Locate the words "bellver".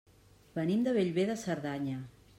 0.97-1.27